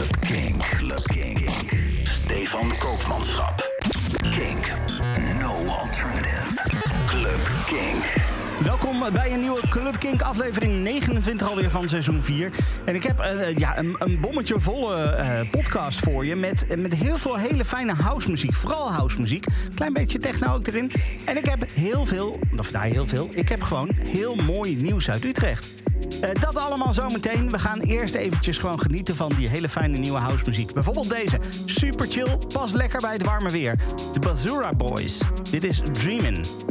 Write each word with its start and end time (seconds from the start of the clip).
Club 0.00 0.20
King. 0.20 0.56
Club 0.58 1.02
King. 1.02 1.50
Stefan 2.02 2.72
Koopmanschap. 2.78 3.68
Kink. 4.20 4.72
No 5.40 5.66
alternative. 5.66 6.62
Club 7.06 7.40
King. 7.66 8.04
Welkom 8.64 9.12
bij 9.12 9.32
een 9.32 9.40
nieuwe 9.40 9.68
Club 9.68 9.98
Kink 9.98 10.22
aflevering 10.22 10.82
29 10.82 11.48
alweer 11.48 11.70
van 11.70 11.88
seizoen 11.88 12.22
4. 12.22 12.50
En 12.84 12.94
ik 12.94 13.02
heb 13.02 13.20
eh, 13.20 13.56
ja, 13.56 13.78
een, 13.78 13.96
een 13.98 14.20
bommetje 14.20 14.60
volle 14.60 14.96
eh, 15.04 15.50
podcast 15.50 15.98
voor 15.98 16.26
je 16.26 16.36
met, 16.36 16.76
met 16.78 16.94
heel 16.94 17.18
veel 17.18 17.36
hele 17.36 17.64
fijne 17.64 17.92
housemuziek. 17.92 18.54
Vooral 18.54 18.92
housemuziek. 18.92 19.46
Klein 19.74 19.92
beetje 19.92 20.18
techno 20.18 20.54
ook 20.54 20.66
erin. 20.66 20.92
En 21.24 21.36
ik 21.36 21.44
heb 21.44 21.64
heel 21.74 22.04
veel, 22.04 22.38
of 22.58 22.72
nou 22.72 22.88
heel 22.88 23.06
veel, 23.06 23.30
ik 23.32 23.48
heb 23.48 23.62
gewoon 23.62 23.90
heel 24.04 24.34
mooi 24.34 24.76
nieuws 24.76 25.10
uit 25.10 25.24
Utrecht. 25.24 25.79
Eh, 26.20 26.30
dat 26.40 26.56
allemaal 26.56 26.94
zometeen. 26.94 27.50
We 27.50 27.58
gaan 27.58 27.80
eerst 27.80 28.14
eventjes 28.14 28.58
gewoon 28.58 28.80
genieten 28.80 29.16
van 29.16 29.32
die 29.36 29.48
hele 29.48 29.68
fijne 29.68 29.98
nieuwe 29.98 30.18
housemuziek. 30.18 30.72
Bijvoorbeeld 30.72 31.10
deze. 31.10 31.38
Super 31.64 32.06
chill, 32.06 32.36
pas 32.52 32.72
lekker 32.72 33.00
bij 33.00 33.12
het 33.12 33.24
warme 33.24 33.50
weer. 33.50 33.78
De 34.12 34.20
Bazura 34.20 34.72
Boys. 34.72 35.18
Dit 35.50 35.64
is 35.64 35.82
Dreamin'. 35.92 36.69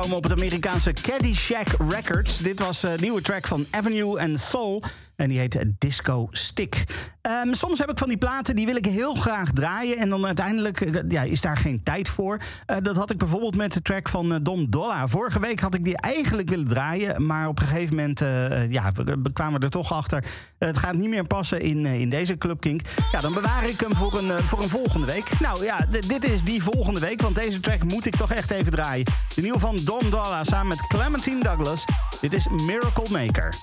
Uitgekomen 0.00 0.16
op 0.16 0.22
het 0.22 0.32
Amerikaanse 0.32 0.92
Caddyshack 0.92 1.68
Records. 1.88 2.38
Dit 2.38 2.60
was 2.60 2.82
een 2.82 2.98
nieuwe 3.00 3.20
track 3.20 3.46
van 3.46 3.66
Avenue 3.70 4.20
and 4.20 4.40
Soul. 4.40 4.82
En 5.20 5.28
die 5.28 5.38
heet 5.38 5.64
Disco 5.78 6.28
Stick. 6.30 6.84
Um, 7.44 7.54
soms 7.54 7.78
heb 7.78 7.90
ik 7.90 7.98
van 7.98 8.08
die 8.08 8.18
platen, 8.18 8.56
die 8.56 8.66
wil 8.66 8.76
ik 8.76 8.84
heel 8.84 9.14
graag 9.14 9.52
draaien. 9.52 9.96
En 9.96 10.08
dan 10.08 10.26
uiteindelijk 10.26 10.80
uh, 10.80 11.00
ja, 11.08 11.22
is 11.22 11.40
daar 11.40 11.56
geen 11.56 11.82
tijd 11.82 12.08
voor. 12.08 12.40
Uh, 12.66 12.76
dat 12.82 12.96
had 12.96 13.10
ik 13.10 13.18
bijvoorbeeld 13.18 13.56
met 13.56 13.72
de 13.72 13.82
track 13.82 14.08
van 14.08 14.32
uh, 14.32 14.38
Dom 14.42 14.70
Dolla. 14.70 15.08
Vorige 15.08 15.40
week 15.40 15.60
had 15.60 15.74
ik 15.74 15.84
die 15.84 15.96
eigenlijk 15.96 16.48
willen 16.48 16.66
draaien. 16.66 17.26
Maar 17.26 17.48
op 17.48 17.60
een 17.60 17.66
gegeven 17.66 17.96
moment 17.96 18.18
ja, 18.70 18.92
we, 18.92 19.32
kwamen 19.32 19.60
er 19.60 19.70
toch 19.70 19.92
achter. 19.92 20.24
het 20.58 20.78
gaat 20.78 20.94
niet 20.94 21.08
meer 21.08 21.26
passen 21.26 21.60
in, 21.60 21.86
in 21.86 22.10
deze 22.10 22.38
Club 22.38 22.60
Kink. 22.60 22.80
Ja, 23.12 23.20
dan 23.20 23.32
bewaar 23.32 23.68
ik 23.68 23.80
hem 23.80 23.96
voor 23.96 24.18
een, 24.18 24.42
voor 24.42 24.62
een 24.62 24.68
volgende 24.68 25.06
week. 25.06 25.40
Nou 25.40 25.64
ja, 25.64 25.86
dit 25.90 26.24
is 26.24 26.42
die 26.42 26.62
volgende 26.62 27.00
week. 27.00 27.22
Want 27.22 27.34
deze 27.34 27.60
track 27.60 27.84
moet 27.84 28.06
ik 28.06 28.16
toch 28.16 28.32
echt 28.32 28.50
even 28.50 28.72
draaien. 28.72 29.06
De 29.34 29.42
nieuwe 29.42 29.58
van 29.58 29.76
Dom 29.84 30.10
Dolla 30.10 30.44
samen 30.44 30.68
met 30.68 30.86
Clementine 30.86 31.42
Douglas. 31.42 31.84
Dit 32.20 32.34
is 32.34 32.48
Miracle 32.48 33.10
Maker. 33.10 33.54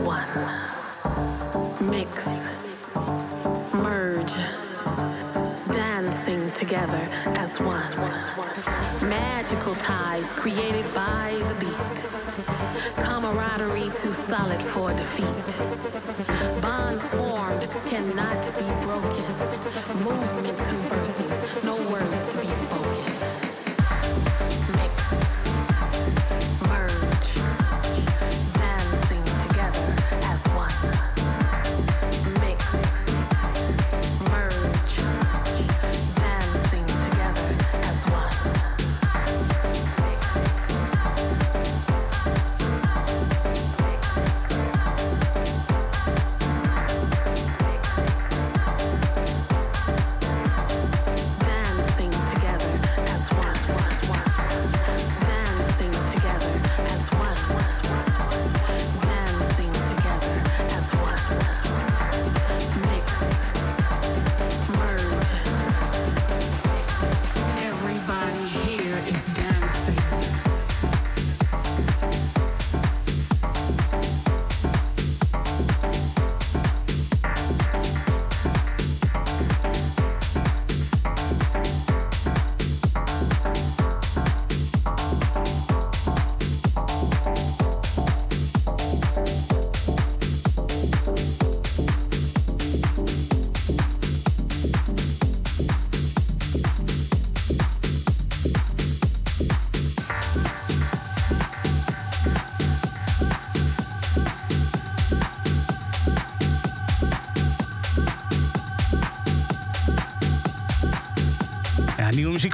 one. 0.00 0.28
Mix, 1.90 2.50
merge, 3.74 4.34
dancing 5.72 6.50
together 6.52 7.08
as 7.36 7.58
one. 7.60 7.92
Magical 9.08 9.74
ties 9.76 10.32
created 10.32 10.84
by 10.94 11.34
the 11.48 11.54
beat. 11.60 13.04
Camaraderie 13.04 13.90
too 14.00 14.12
solid 14.12 14.62
for 14.62 14.92
defeat. 14.94 15.48
Bonds 16.62 17.08
formed 17.08 17.66
cannot 17.88 18.42
be 18.58 18.66
broken. 18.84 20.04
Movement 20.04 20.58
conversing. 20.58 21.27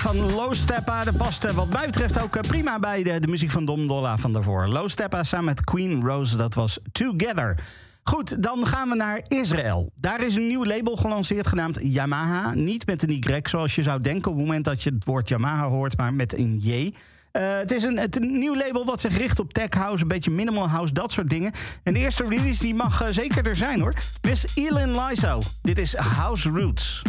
van 0.04 0.34
Lo 0.34 0.52
Steppa. 0.52 1.04
Dat 1.04 1.16
past 1.16 1.52
wat 1.52 1.68
mij 1.68 1.86
betreft 1.86 2.22
ook 2.22 2.36
eh, 2.36 2.42
prima 2.48 2.78
bij 2.78 3.02
de, 3.02 3.20
de 3.20 3.28
muziek 3.28 3.50
van 3.50 3.64
Dom 3.64 3.86
Dolla 3.86 4.18
van 4.18 4.32
daarvoor. 4.32 4.66
Low 4.66 4.88
Steppa 4.88 5.24
samen 5.24 5.44
met 5.44 5.64
Queen 5.64 6.02
Rose, 6.02 6.36
dat 6.36 6.54
was 6.54 6.78
Together. 6.92 7.58
Goed, 8.02 8.42
dan 8.42 8.66
gaan 8.66 8.88
we 8.88 8.94
naar 8.94 9.22
Israël. 9.28 9.92
Daar 9.94 10.22
is 10.22 10.34
een 10.34 10.46
nieuw 10.46 10.64
label 10.64 10.96
gelanceerd 10.96 11.46
genaamd 11.46 11.78
Yamaha. 11.82 12.54
Niet 12.54 12.86
met 12.86 13.02
een 13.02 13.10
Y 13.10 13.40
zoals 13.42 13.74
je 13.74 13.82
zou 13.82 14.00
denken 14.00 14.30
op 14.30 14.36
het 14.36 14.46
moment 14.46 14.64
dat 14.64 14.82
je 14.82 14.90
het 14.90 15.04
woord 15.04 15.28
Yamaha 15.28 15.66
hoort, 15.68 15.96
maar 15.96 16.14
met 16.14 16.38
een 16.38 16.58
J. 16.62 16.94
Eh, 17.30 17.56
het 17.56 17.72
is 17.72 17.82
een, 17.82 17.98
het, 17.98 18.20
nieuw 18.20 18.56
label 18.56 18.84
wat 18.84 19.00
zich 19.00 19.16
richt 19.16 19.38
op 19.38 19.52
tech 19.52 19.70
house, 19.70 20.02
een 20.02 20.08
beetje 20.08 20.30
minimal 20.30 20.68
house, 20.68 20.92
dat 20.92 21.12
soort 21.12 21.30
dingen. 21.30 21.52
En 21.82 21.92
de 21.92 21.98
eerste 21.98 22.24
release 22.26 22.62
die 22.62 22.74
mag 22.74 23.02
eh, 23.02 23.08
zeker 23.12 23.46
er 23.46 23.56
zijn 23.56 23.80
hoor. 23.80 23.94
Miss 24.22 24.44
Elin 24.54 25.00
Lysow, 25.00 25.42
Dit 25.62 25.78
is 25.78 25.96
House 25.96 26.48
Roots. 26.48 27.02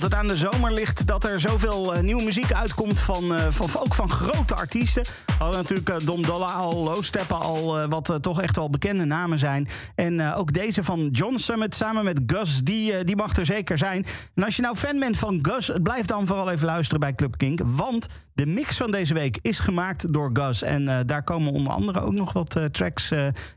Dat 0.00 0.10
het 0.10 0.20
aan 0.20 0.26
de 0.26 0.36
zomer 0.36 0.72
ligt 0.72 1.06
dat 1.06 1.24
er 1.24 1.40
zoveel 1.40 1.96
uh, 1.96 2.00
nieuwe 2.00 2.22
muziek 2.22 2.52
uitkomt 2.52 3.00
van, 3.00 3.32
uh, 3.32 3.40
van, 3.50 3.68
ook 3.74 3.94
van 3.94 4.10
grote 4.10 4.54
artiesten. 4.54 5.02
Hadden 5.38 5.60
natuurlijk 5.60 5.88
uh, 5.88 5.96
Dom 6.06 6.22
Dolla 6.22 6.46
al, 6.46 6.82
Low 6.82 7.02
Steppen 7.02 7.40
al, 7.40 7.88
wat 7.88 8.18
toch 8.20 8.42
echt 8.42 8.56
wel 8.56 8.70
bekende 8.70 9.04
namen 9.04 9.38
zijn. 9.38 9.68
En 9.94 10.34
ook 10.34 10.52
deze 10.52 10.84
van 10.84 11.08
John 11.12 11.36
Summit 11.36 11.74
samen 11.74 12.04
met 12.04 12.20
Gus, 12.26 12.60
die, 12.64 13.04
die 13.04 13.16
mag 13.16 13.36
er 13.36 13.46
zeker 13.46 13.78
zijn. 13.78 14.06
En 14.34 14.44
als 14.44 14.56
je 14.56 14.62
nou 14.62 14.76
fan 14.76 14.98
bent 14.98 15.18
van 15.18 15.38
Gus, 15.42 15.70
blijf 15.82 16.06
dan 16.06 16.26
vooral 16.26 16.50
even 16.50 16.66
luisteren 16.66 17.00
bij 17.00 17.14
Club 17.14 17.36
Kink. 17.36 17.60
Want 17.64 18.06
de 18.32 18.46
mix 18.46 18.76
van 18.76 18.90
deze 18.90 19.14
week 19.14 19.38
is 19.42 19.58
gemaakt 19.58 20.12
door 20.12 20.30
Gus. 20.32 20.62
En 20.62 21.06
daar 21.06 21.22
komen 21.22 21.52
onder 21.52 21.72
andere 21.72 22.00
ook 22.00 22.12
nog 22.12 22.32
wat 22.32 22.56
tracks 22.72 23.08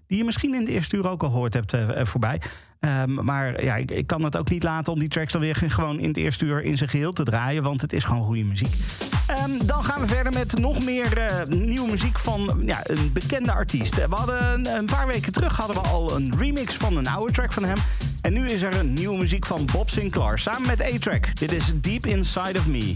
die 0.08 0.17
je 0.17 0.24
misschien 0.24 0.56
in 0.56 0.65
de 0.65 0.72
eerste 0.72 0.96
uur 0.96 1.10
ook 1.10 1.24
al 1.24 1.30
gehoord 1.30 1.54
hebt 1.54 1.76
voorbij. 2.02 2.41
Um, 2.80 3.26
maar 3.26 3.63
ja, 3.63 3.76
ik, 3.76 3.91
ik, 3.91 4.08
kan 4.08 4.24
het 4.24 4.38
ook 4.38 4.50
niet 4.50 4.63
laten 4.63 4.94
om 4.94 5.00
die 5.00 5.08
tracks 5.08 5.32
dan 5.32 5.41
weer 5.41 5.56
gewoon 5.56 6.00
in 6.00 6.08
het 6.08 6.17
eerste 6.17 6.46
uur 6.46 6.63
in 6.63 6.78
zijn 6.78 6.89
geheel 6.89 7.13
te 7.13 7.24
draaien. 7.24 7.63
Want 7.63 7.82
het 7.82 7.94
is 7.94 8.04
gewoon 8.04 8.24
goede 8.24 8.44
muziek. 8.44 8.74
Um, 9.39 9.65
dan 9.65 9.84
gaan 9.84 10.02
we 10.02 10.08
verder 10.08 10.34
met 10.34 10.60
nog 10.60 10.84
meer 10.84 11.17
uh, 11.17 11.60
nieuwe 11.60 11.89
muziek 11.89 12.20
van 12.20 12.62
ja, 12.65 12.80
een 12.84 13.12
bekende 13.13 13.52
artiest. 13.52 13.96
We 13.96 14.15
hadden 14.15 14.76
een 14.78 14.86
paar 14.86 15.08
weken 15.08 15.32
terug 15.32 15.58
hadden 15.58 15.76
we 15.76 15.89
al 15.89 16.15
een 16.15 16.34
remix 16.38 16.76
van 16.76 16.98
een 16.98 17.08
oude 17.08 17.34
track 17.34 17.54
van 17.54 17.63
hem. 17.63 17.78
En 18.22 18.34
nu 18.34 18.50
is 18.50 18.62
er 18.62 18.76
een 18.76 18.94
nieuwe 18.94 19.17
muziek 19.17 19.46
van 19.46 19.65
Bob 19.72 19.89
Sinclair 19.89 20.39
samen 20.39 20.67
met 20.67 20.82
A-Track. 20.82 21.36
Dit 21.36 21.52
is 21.52 21.72
Deep 21.82 22.06
Inside 22.06 22.60
of 22.60 22.67
Me. 22.67 22.96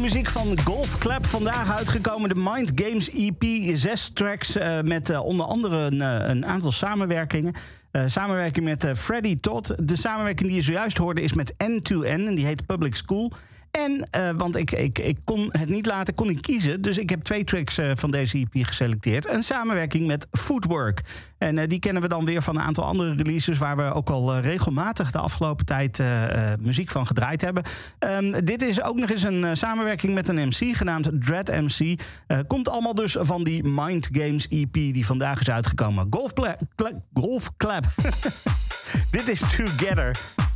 Muziek 0.00 0.30
van 0.30 0.58
Golf 0.64 0.98
Clap. 0.98 1.26
Vandaag 1.26 1.76
uitgekomen 1.76 2.28
de 2.28 2.34
Mind 2.34 2.72
Games 2.74 3.10
EP. 3.10 3.44
Zes 3.76 4.10
tracks 4.14 4.56
eh, 4.56 4.80
met 4.80 5.10
eh, 5.10 5.24
onder 5.24 5.46
andere 5.46 5.76
een, 5.76 6.02
eh, 6.02 6.50
aantal 6.50 6.72
samenwerkingen. 6.72 7.54
Samenwerking 8.06 8.64
met 8.64 8.92
Freddy 8.96 9.40
Todd. 9.40 9.74
De 9.88 9.96
samenwerking 9.96 10.48
die 10.48 10.56
je 10.56 10.62
zojuist 10.62 10.96
hoorde 10.96 11.20
is 11.20 11.32
met 11.32 11.52
N2N. 11.52 12.26
En 12.26 12.34
die 12.34 12.46
heet 12.46 12.66
Public 12.66 12.94
School. 12.94 13.32
En, 13.84 14.06
eh, 14.10 14.30
want 14.36 14.56
ik, 14.56 14.70
ik, 14.70 14.98
ik 14.98 15.18
kon 15.24 15.48
het 15.50 15.68
niet 15.68 15.86
laten, 15.86 16.14
kon 16.14 16.30
ik 16.30 16.42
kiezen. 16.42 16.80
Dus 16.80 16.98
ik 16.98 17.10
heb 17.10 17.22
twee 17.22 17.44
tracks 17.44 17.78
eh, 17.78 17.90
van 17.94 18.10
deze 18.10 18.38
EP 18.38 18.64
geselecteerd. 18.66 19.28
Een 19.28 19.42
samenwerking 19.42 20.06
met 20.06 20.26
Footwork. 20.30 21.02
En 21.38 21.58
eh, 21.58 21.68
die 21.68 21.78
kennen 21.78 22.02
we 22.02 22.08
dan 22.08 22.24
weer 22.24 22.42
van 22.42 22.56
een 22.56 22.62
aantal 22.62 22.84
andere 22.84 23.14
releases... 23.14 23.58
waar 23.58 23.76
we 23.76 23.94
ook 23.94 24.10
al 24.10 24.38
regelmatig 24.38 25.10
de 25.10 25.18
afgelopen 25.18 25.66
tijd 25.66 26.02
muziek 26.60 26.90
van 26.90 27.06
gedraaid 27.06 27.40
hebben. 27.40 27.62
Ehm, 27.98 28.44
dit 28.44 28.62
is 28.62 28.82
ook 28.82 28.96
nog 28.96 29.10
eens 29.10 29.22
een 29.22 29.56
samenwerking 29.56 30.14
met 30.14 30.28
een 30.28 30.46
MC 30.48 30.76
genaamd 30.76 31.10
Dread 31.12 31.48
MC. 31.48 32.00
Komt 32.46 32.68
allemaal 32.68 32.94
dus 32.94 33.16
van 33.20 33.44
die 33.44 33.64
Mind 33.64 34.08
Games 34.12 34.48
EP 34.48 34.72
die 34.72 35.06
vandaag 35.06 35.40
is 35.40 35.50
uitgekomen. 35.50 36.06
Golf, 36.10 36.32
Golf 37.14 37.56
Clap. 37.56 37.84
dit 39.10 39.28
is 39.28 39.40
Together. 39.40 40.46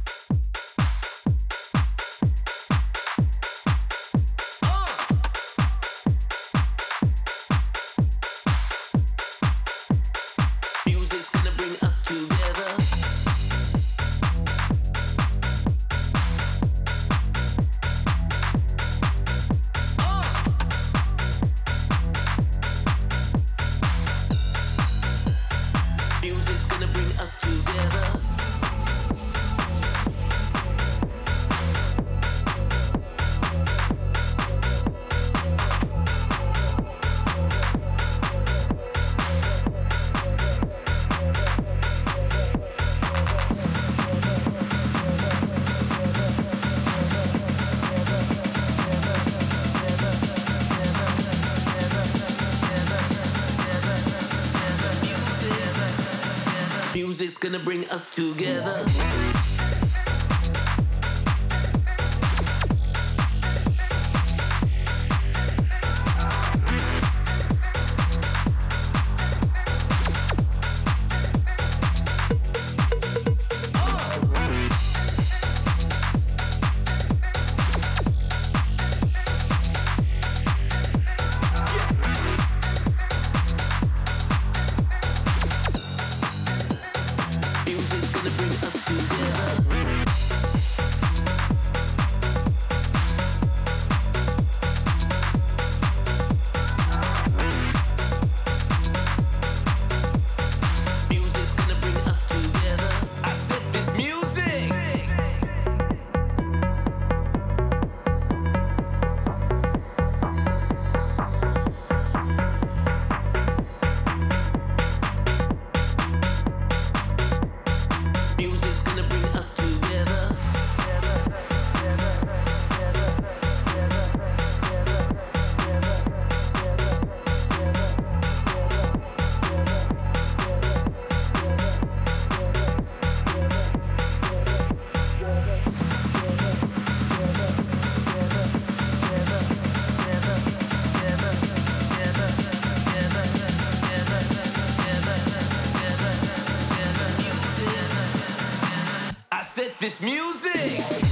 This 149.82 150.00
music. 150.00 151.11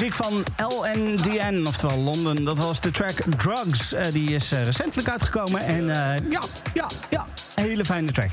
Muziek 0.00 0.14
van 0.14 0.44
LNDN, 0.56 1.66
oftewel 1.66 1.98
Londen. 1.98 2.44
Dat 2.44 2.58
was 2.58 2.80
de 2.80 2.90
track 2.90 3.22
Drugs. 3.38 3.92
Eh, 3.92 4.12
die 4.12 4.30
is 4.30 4.52
eh, 4.52 4.64
recentelijk 4.64 5.08
uitgekomen. 5.08 5.60
En 5.60 5.90
eh, 5.90 6.30
ja, 6.30 6.40
ja, 6.74 6.88
ja, 7.10 7.26
hele 7.54 7.84
fijne 7.84 8.12
track. 8.12 8.30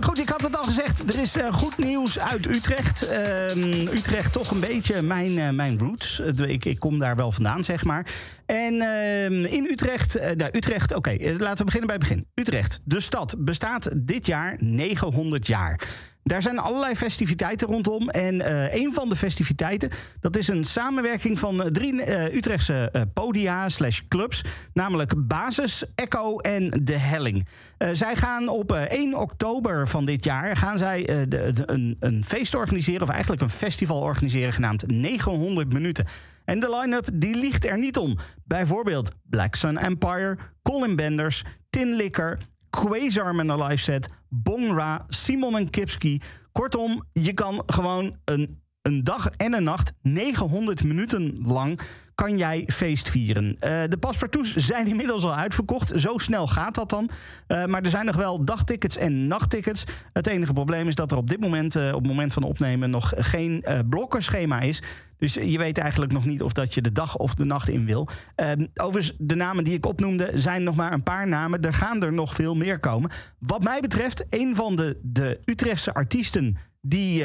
Goed, 0.00 0.18
ik 0.18 0.28
had 0.28 0.40
het 0.40 0.56
al 0.56 0.64
gezegd. 0.64 1.14
Er 1.14 1.20
is 1.20 1.36
goed 1.52 1.78
nieuws 1.78 2.18
uit 2.18 2.46
Utrecht. 2.46 3.08
Ehm, 3.08 3.72
Utrecht 3.72 4.32
toch 4.32 4.50
een 4.50 4.60
beetje 4.60 5.02
mijn, 5.02 5.54
mijn 5.54 5.78
roots. 5.78 6.18
Ik, 6.46 6.76
kom 6.78 6.98
daar 6.98 7.16
wel 7.16 7.32
vandaan, 7.32 7.64
zeg 7.64 7.84
maar. 7.84 8.06
En 8.46 8.80
ehm, 8.80 9.44
in 9.44 9.66
Utrecht... 9.70 10.14
nou, 10.36 10.50
Utrecht, 10.52 10.94
oké, 10.94 11.16
laten 11.38 11.58
we 11.58 11.64
beginnen 11.64 11.86
bij 11.86 11.96
het 11.96 12.08
begin. 12.08 12.26
Utrecht, 12.34 12.80
de 12.84 13.00
stad, 13.00 13.34
bestaat 13.38 13.90
dit 13.96 14.26
jaar 14.26 14.56
900 14.58 15.46
jaar. 15.46 15.80
Daar 16.22 16.42
zijn 16.42 16.58
allerlei 16.58 16.94
festiviteiten 16.94 17.68
rondom. 17.68 18.08
En 18.08 18.40
eh, 18.40 18.74
een 18.74 18.92
van 18.92 19.08
de 19.08 19.16
festiviteiten, 19.16 19.90
dat 20.20 20.36
is 20.36 20.48
een 20.48 20.64
samenwerking 20.64 21.38
van 21.38 21.62
eh, 21.62 21.70
drie 21.70 22.02
eh, 22.02 22.34
Utrechtse 22.34 23.06
podia 23.14 23.68
slash 23.68 24.00
clubs. 24.08 24.44
Namelijk 24.72 25.26
Basis, 25.26 25.84
Echo 25.94 26.38
en 26.38 26.80
De 26.84 26.98
Helling. 26.98 27.46
Zij 27.92 28.16
gaan 28.16 28.48
op 28.48 28.72
eh, 28.72 28.82
1 28.82 29.18
oktober 29.18 29.88
van 29.88 30.04
dit 30.04 30.24
jaar 30.24 30.56
gaan 30.56 30.78
zij, 30.78 31.26
een, 31.66 31.96
een 32.00 32.24
feest 32.24 32.54
organiseren, 32.54 33.02
of 33.02 33.08
eigenlijk 33.08 33.42
een 33.42 33.50
festival 33.50 34.00
organiseren 34.00 34.52
genaamd 34.52 34.86
900 34.86 35.72
minuten. 35.72 36.06
En 36.44 36.60
de 36.60 36.78
line-up 36.80 37.08
die 37.12 37.34
ligt 37.34 37.64
er 37.64 37.78
niet 37.78 37.96
om. 37.96 38.16
Bijvoorbeeld 38.44 39.10
Black 39.30 39.54
Sun 39.54 39.78
Empire, 39.78 40.38
Colin 40.62 40.96
Benders, 40.96 41.44
Tin 41.70 41.94
Licker, 41.94 42.38
Quasar 42.70 43.34
met 43.34 43.48
een 43.48 43.62
live 43.62 43.82
set, 43.82 44.08
Bongra, 44.34 45.04
Simon 45.08 45.56
en 45.56 45.70
Kipski. 45.70 46.20
Kortom, 46.52 47.04
je 47.12 47.32
kan 47.32 47.62
gewoon 47.66 48.16
een, 48.24 48.60
een 48.82 49.04
dag 49.04 49.30
en 49.30 49.52
een 49.52 49.62
nacht, 49.62 49.92
900 50.02 50.84
minuten 50.84 51.42
lang, 51.46 51.80
kan 52.14 52.36
jij 52.36 52.64
feest 52.66 53.10
vieren. 53.10 53.56
Eh, 53.60 53.82
de 53.88 53.96
paspartouts 53.96 54.56
zijn 54.56 54.86
inmiddels 54.92 55.24
al 55.24 55.34
uitverkocht. 55.34 55.92
Zo 56.00 56.18
snel 56.18 56.46
gaat 56.46 56.74
dat 56.74 56.90
dan. 56.90 57.10
Eh, 57.46 57.64
maar 57.64 57.82
er 57.82 57.90
zijn 57.90 58.06
nog 58.06 58.16
wel 58.16 58.44
dagtickets 58.44 58.96
en 58.96 59.26
nachttickets. 59.26 59.84
Het 60.12 60.26
enige 60.26 60.52
probleem 60.52 60.88
is 60.88 60.94
dat 60.94 61.10
er 61.10 61.16
op 61.16 61.28
dit 61.28 61.40
moment, 61.40 61.76
eh, 61.76 61.88
op 61.88 61.98
het 61.98 62.06
moment 62.06 62.32
van 62.32 62.42
opnemen, 62.42 62.90
nog 62.90 63.12
geen 63.16 63.64
blokkenschema 63.88 64.60
is. 64.60 64.82
Dus 65.18 65.34
je 65.34 65.58
weet 65.58 65.78
eigenlijk 65.78 66.12
nog 66.12 66.24
niet 66.24 66.42
of 66.42 66.52
dat 66.52 66.74
je 66.74 66.82
de 66.82 66.92
dag 66.92 67.16
of 67.16 67.34
de 67.34 67.44
nacht 67.44 67.68
in 67.68 67.84
wil. 67.84 68.08
Ehm, 68.34 68.66
overigens, 68.74 69.16
de 69.18 69.34
namen 69.34 69.64
die 69.64 69.74
ik 69.74 69.86
opnoemde 69.86 70.30
zijn 70.34 70.62
nog 70.62 70.74
maar 70.74 70.92
een 70.92 71.02
paar 71.02 71.28
namen. 71.28 71.62
Er 71.62 71.72
gaan 71.72 72.02
er 72.02 72.12
nog 72.12 72.34
veel 72.34 72.54
meer 72.54 72.78
komen. 72.78 73.10
Wat 73.38 73.62
mij 73.62 73.80
betreft, 73.80 74.24
een 74.30 74.54
van 74.54 74.76
de, 74.76 74.98
de 75.02 75.40
Utrechtse 75.44 75.94
artiesten... 75.94 76.56
die, 76.80 77.24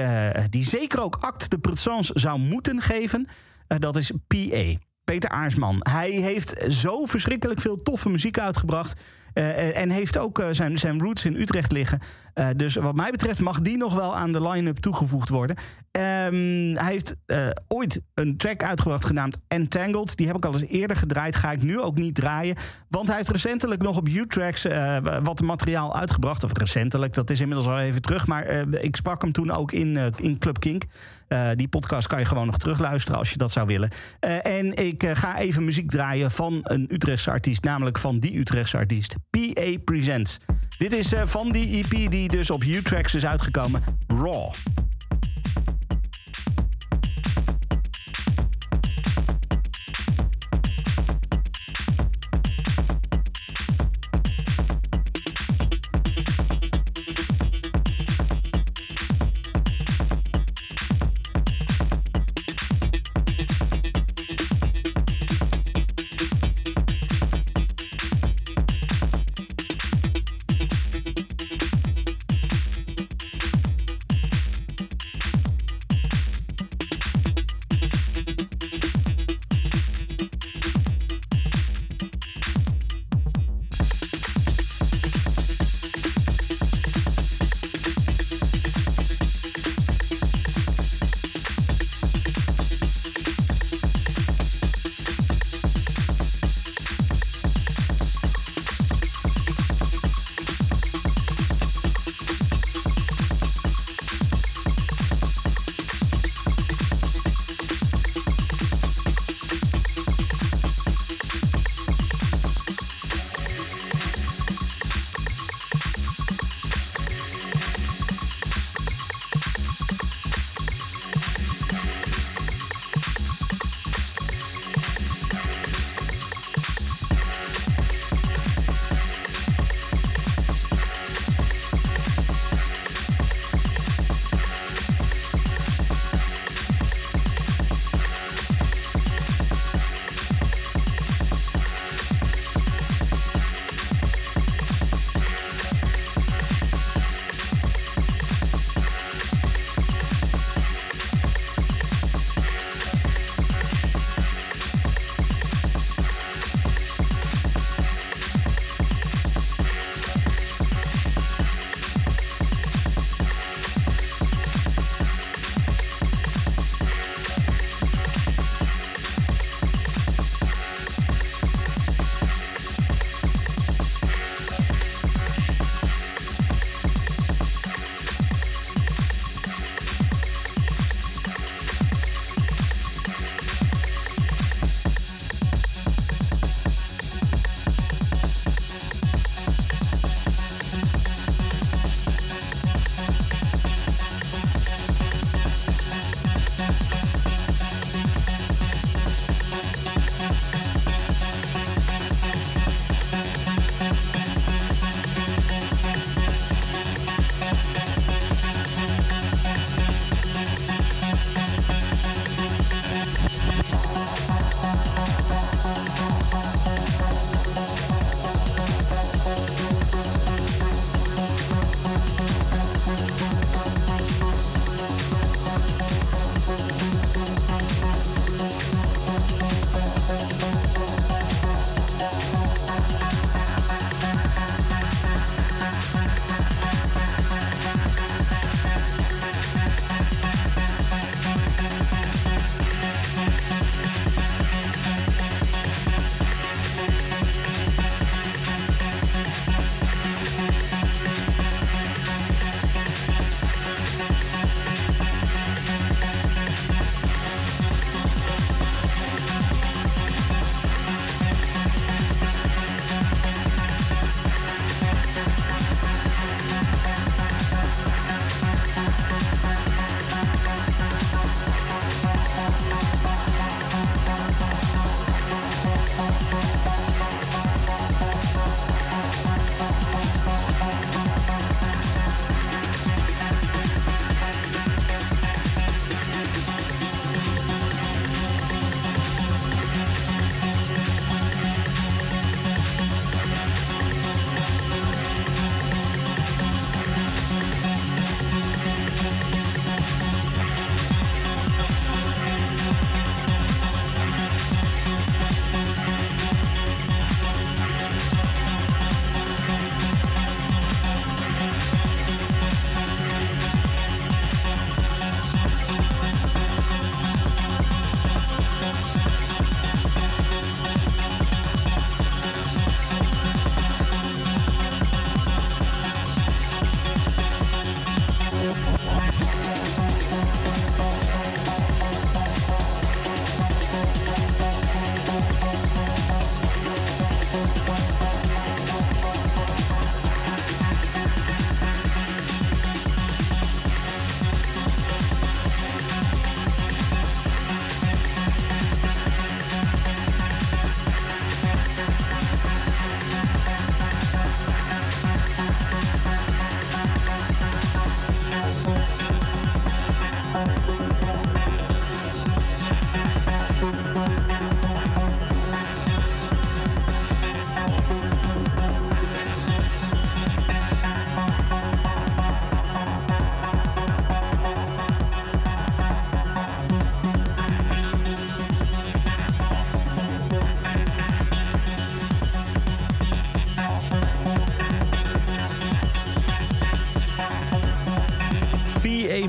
die 0.50 0.66
zeker 0.66 1.02
ook 1.02 1.18
acte 1.20 1.50
de 1.50 1.58
présence 1.58 2.12
zou 2.16 2.40
moeten 2.40 2.82
geven... 2.82 3.28
eh, 3.68 3.78
dat 3.80 3.96
is 3.96 4.12
P.A. 4.28 4.74
Peter 5.04 5.30
Aarsman. 5.30 5.80
Hij 5.90 6.12
heeft 6.12 6.66
zo 6.70 7.06
verschrikkelijk 7.06 7.62
veel 7.62 7.76
toffe 7.82 8.10
muziek 8.10 8.40
uitgebracht... 8.40 9.00
eh, 9.34 9.78
en 9.78 9.90
heeft 9.90 10.18
ook 10.18 10.40
eh, 10.40 10.48
zijn, 10.52 10.78
zijn 10.78 11.00
roots 11.00 11.26
in 11.26 11.36
Utrecht 11.36 11.72
liggen. 11.72 12.00
Eh, 12.34 12.48
dus 12.56 12.76
wat 12.76 12.96
mij 12.96 13.12
betreft 13.12 13.40
mag 13.42 13.62
die 13.62 13.78
nog 13.78 13.94
wel 13.94 14.16
aan 14.16 14.32
de 14.32 14.42
line-up 14.50 14.78
toegevoegd 14.78 15.30
worden. 15.30 15.56
Ehm, 15.92 16.76
hij 16.76 16.92
heeft 16.92 17.16
eh, 17.26 17.48
ooit 17.68 18.02
een 18.14 18.38
track 18.38 18.64
uitgebracht 18.64 19.06
genaamd 19.06 19.38
Entangled. 19.48 20.18
Die 20.18 20.28
heb 20.28 20.36
ik 20.36 20.46
al 20.46 20.54
eens 20.54 20.62
eerder 20.68 20.98
gedraaid. 20.98 21.36
Ga 21.36 21.52
ik 21.52 21.64
nu 21.64 21.80
ook 21.80 21.98
niet 21.98 22.16
draaien. 22.16 22.56
Want 22.90 23.08
hij 23.08 23.18
heeft 23.18 23.30
recentelijk 23.30 23.82
nog 23.82 23.98
op 23.98 24.08
U-Tracks 24.08 24.66
eh, 24.66 24.98
wat 25.24 25.42
materiaal 25.42 25.96
uitgebracht. 25.96 26.44
Of 26.44 26.58
recentelijk, 26.58 27.14
dat 27.14 27.30
is 27.30 27.40
inmiddels 27.40 27.68
al 27.68 27.80
even 27.80 28.02
terug. 28.02 28.28
Maar 28.28 28.44
eh, 28.44 28.84
ik 28.84 28.96
sprak 28.96 29.22
hem 29.22 29.32
toen 29.32 29.52
ook 29.52 29.72
in, 29.72 29.98
eh, 29.98 30.06
in 30.18 30.38
Club 30.38 30.60
Kink. 30.60 30.84
Eh, 31.28 31.50
die 31.56 31.68
podcast 31.68 32.08
kan 32.08 32.20
je 32.20 32.26
gewoon 32.26 32.46
nog 32.46 32.58
terugluisteren 32.58 33.20
als 33.20 33.30
je 33.30 33.38
dat 33.38 33.52
zou 33.52 33.68
willen. 33.68 33.90
Eh, 34.20 34.46
en 34.46 34.74
ik 34.86 35.04
eh, 35.04 35.16
ga 35.16 35.38
even 35.38 35.66
muziek 35.66 35.90
draaien 35.90 36.32
van 36.32 36.60
een 36.64 36.88
Utrechtse 36.90 37.32
artiest. 37.32 37.64
Namelijk 37.64 37.98
van 37.98 38.20
die 38.20 38.38
Utrechtse 38.38 38.78
artiest. 38.78 39.16
PA 39.30 39.78
Presents. 39.84 40.38
Dit 40.78 40.94
is 40.94 41.14
van 41.26 41.52
die 41.52 41.84
EP 41.84 42.12
die 42.12 42.30
dus 42.30 42.52
op 42.52 42.64
U-Tracks 42.64 43.16
is 43.16 43.26
uitgekomen. 43.26 43.84
Raw. 44.08 44.52